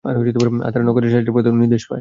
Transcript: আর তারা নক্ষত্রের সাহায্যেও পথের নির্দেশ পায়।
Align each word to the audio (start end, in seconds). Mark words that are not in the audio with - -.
আর 0.05 0.13
তারা 0.65 0.83
নক্ষত্রের 0.85 1.11
সাহায্যেও 1.13 1.35
পথের 1.35 1.53
নির্দেশ 1.55 1.81
পায়। 1.81 1.89